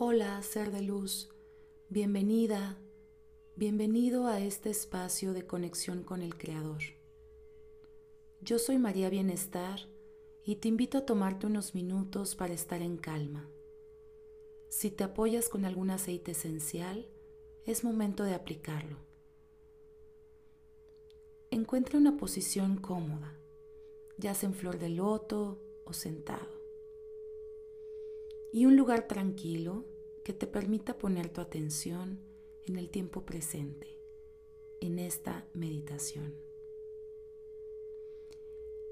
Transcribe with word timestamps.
Hola, 0.00 0.40
ser 0.42 0.70
de 0.70 0.80
luz, 0.80 1.28
bienvenida, 1.88 2.78
bienvenido 3.56 4.28
a 4.28 4.38
este 4.38 4.70
espacio 4.70 5.32
de 5.32 5.44
conexión 5.44 6.04
con 6.04 6.22
el 6.22 6.38
Creador. 6.38 6.82
Yo 8.40 8.60
soy 8.60 8.78
María 8.78 9.10
Bienestar 9.10 9.80
y 10.44 10.54
te 10.54 10.68
invito 10.68 10.98
a 10.98 11.04
tomarte 11.04 11.48
unos 11.48 11.74
minutos 11.74 12.36
para 12.36 12.54
estar 12.54 12.80
en 12.80 12.96
calma. 12.96 13.50
Si 14.70 14.92
te 14.92 15.02
apoyas 15.02 15.48
con 15.48 15.64
algún 15.64 15.90
aceite 15.90 16.30
esencial, 16.30 17.08
es 17.66 17.82
momento 17.82 18.22
de 18.22 18.34
aplicarlo. 18.34 18.98
Encuentra 21.50 21.98
una 21.98 22.16
posición 22.16 22.76
cómoda, 22.76 23.36
ya 24.16 24.32
sea 24.34 24.48
en 24.48 24.54
flor 24.54 24.78
de 24.78 24.90
loto 24.90 25.60
o 25.84 25.92
sentado. 25.92 26.57
Y 28.52 28.66
un 28.66 28.76
lugar 28.76 29.06
tranquilo 29.06 29.84
que 30.24 30.32
te 30.32 30.46
permita 30.46 30.98
poner 30.98 31.28
tu 31.30 31.40
atención 31.40 32.18
en 32.66 32.76
el 32.76 32.90
tiempo 32.90 33.24
presente, 33.24 33.98
en 34.80 34.98
esta 34.98 35.46
meditación. 35.54 36.34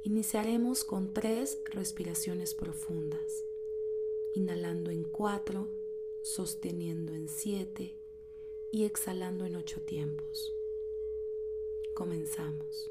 Iniciaremos 0.02 0.84
con 0.84 1.12
tres 1.12 1.58
respiraciones 1.70 2.54
profundas, 2.54 3.44
inhalando 4.34 4.90
en 4.90 5.04
cuatro, 5.04 5.68
sosteniendo 6.22 7.12
en 7.12 7.28
siete 7.28 7.96
y 8.70 8.84
exhalando 8.84 9.44
en 9.46 9.56
ocho 9.56 9.80
tiempos. 9.82 10.52
Comenzamos. 11.94 12.90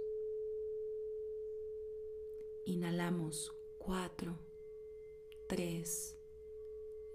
Inhalamos 2.66 3.54
cuatro, 3.78 4.36
tres, 5.48 6.18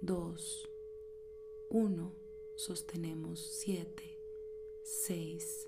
dos, 0.01 0.69
uno. 1.69 2.13
Sostenemos 2.55 3.41
siete, 3.41 4.19
seis, 4.83 5.67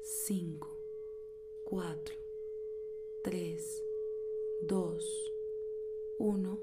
cinco, 0.00 0.78
cuatro, 1.64 2.16
tres, 3.22 3.82
dos, 4.62 5.32
uno. 6.18 6.58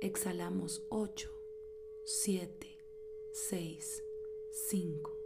Exhalamos 0.00 0.82
ocho, 0.88 1.30
siete, 2.04 2.68
seis, 3.30 4.02
5, 4.60 5.16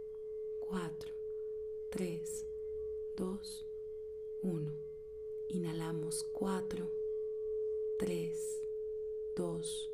4, 0.59 1.11
3, 1.89 2.45
2, 3.17 3.65
1. 4.41 4.71
Inhalamos 5.49 6.23
4, 6.31 6.89
3, 7.97 8.61
2, 9.35 9.89
1. 9.89 9.92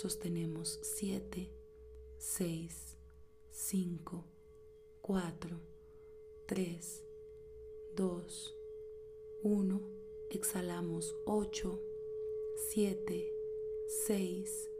Sostenemos 0.00 0.78
7, 0.82 1.50
6, 2.16 2.96
5, 3.50 4.24
4, 5.02 5.60
3, 6.46 7.04
2, 7.96 8.56
1. 9.42 9.80
Exhalamos 10.30 11.14
8, 11.26 11.80
7, 12.72 13.32
6, 14.06 14.70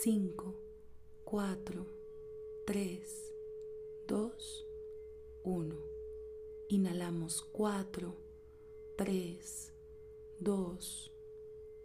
5, 0.00 0.54
4, 1.24 1.86
3, 2.66 3.34
2, 4.08 4.66
1. 5.44 5.76
Inhalamos 6.70 7.42
4, 7.52 8.14
3, 8.96 9.72
2, 10.40 11.12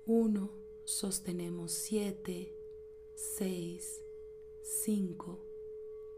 1. 0.08 0.62
Sostenemos 0.86 1.72
7, 1.72 2.53
6, 3.16 4.02
5, 4.62 5.39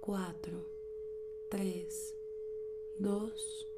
4, 0.02 0.66
3, 1.50 2.16
2, 2.98 3.70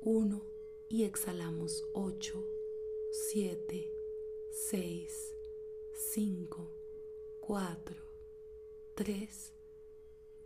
1 0.00 0.42
y 0.88 1.04
exhalamos 1.04 1.86
8, 1.92 2.42
7, 3.10 3.92
6, 4.50 5.34
5, 5.92 6.70
4, 7.40 7.96
3, 8.94 9.52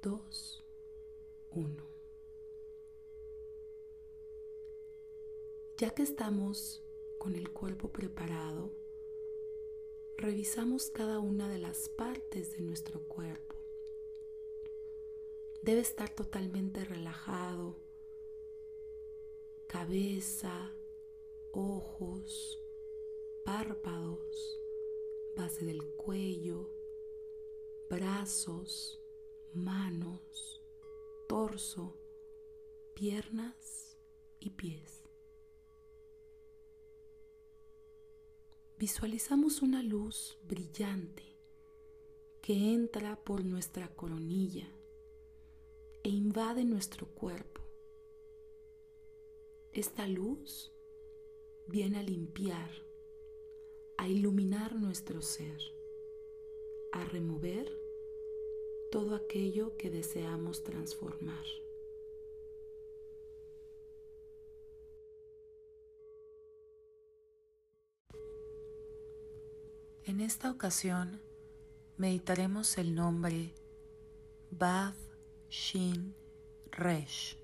2, 0.03 0.65
1. 1.53 1.87
Ya 5.77 5.95
que 5.95 6.03
estamos 6.03 6.83
con 7.19 7.37
el 7.37 7.53
cuerpo 7.53 7.93
preparado, 7.93 8.82
revisamos 10.17 10.91
cada 10.91 11.19
una 11.21 11.49
de 11.49 11.59
las 11.59 11.89
partes 11.89 12.57
de 12.57 12.63
nuestro 12.63 13.01
cuerpo. 13.01 13.57
Debe 15.63 15.81
estar 15.81 16.11
totalmente 16.11 16.85
relajado, 16.85 17.77
cabeza, 19.69 20.73
ojos, 21.53 22.61
párpados, 23.45 24.61
base 25.37 25.65
del 25.65 25.85
cuello, 25.95 26.71
brazos, 27.89 29.01
manos, 29.55 30.63
torso, 31.29 31.97
piernas 32.95 33.97
y 34.41 34.51
pies. 34.51 35.03
Visualizamos 38.83 39.63
una 39.63 39.81
luz 39.81 40.37
brillante 40.43 41.23
que 42.43 42.75
entra 42.75 43.15
por 43.15 43.45
nuestra 43.45 43.87
coronilla 43.95 44.67
e 46.03 46.09
invade 46.09 46.65
nuestro 46.65 47.07
cuerpo. 47.07 47.61
Esta 49.73 50.09
luz 50.09 50.73
viene 51.69 52.01
a 52.01 52.03
limpiar, 52.03 52.73
a 53.99 54.09
iluminar 54.09 54.75
nuestro 54.75 55.23
ser, 55.23 55.63
a 56.91 57.05
remover 57.05 57.73
todo 58.91 59.15
aquello 59.15 59.77
que 59.77 59.91
deseamos 59.91 60.65
transformar. 60.65 61.47
En 70.13 70.21
esta 70.21 70.51
ocasión 70.51 71.23
meditaremos 71.97 72.77
el 72.77 72.95
nombre 72.95 73.55
Bad 74.51 74.93
Shin 75.49 76.15
Resh, 76.71 77.39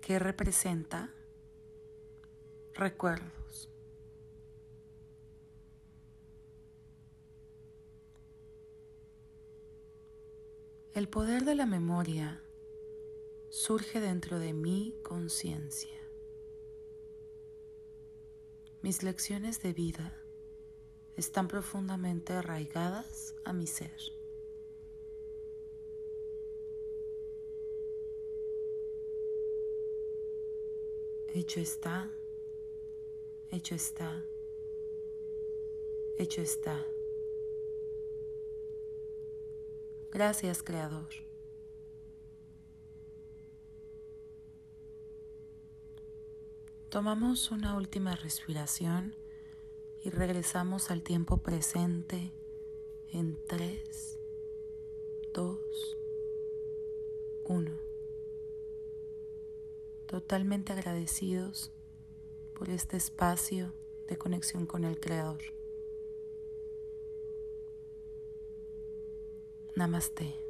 que 0.00 0.20
representa 0.20 1.12
recuerdos. 2.74 3.68
El 10.94 11.08
poder 11.08 11.44
de 11.44 11.56
la 11.56 11.66
memoria 11.66 12.40
surge 13.50 13.98
dentro 13.98 14.38
de 14.38 14.52
mi 14.52 14.94
conciencia. 15.02 15.99
Mis 18.82 19.02
lecciones 19.02 19.60
de 19.60 19.74
vida 19.74 20.14
están 21.16 21.48
profundamente 21.48 22.32
arraigadas 22.32 23.34
a 23.44 23.52
mi 23.52 23.66
ser. 23.66 24.00
Hecho 31.34 31.60
está, 31.60 32.10
hecho 33.50 33.74
está, 33.74 34.24
hecho 36.16 36.40
está. 36.40 36.84
Gracias, 40.10 40.62
Creador. 40.62 41.29
Tomamos 46.90 47.52
una 47.52 47.76
última 47.76 48.16
respiración 48.16 49.14
y 50.02 50.10
regresamos 50.10 50.90
al 50.90 51.04
tiempo 51.04 51.36
presente 51.36 52.32
en 53.12 53.38
3, 53.46 54.18
2, 55.32 55.96
1. 57.44 57.70
Totalmente 60.06 60.72
agradecidos 60.72 61.70
por 62.58 62.70
este 62.70 62.96
espacio 62.96 63.72
de 64.08 64.18
conexión 64.18 64.66
con 64.66 64.82
el 64.82 64.98
Creador. 64.98 65.42
Namaste. 69.76 70.49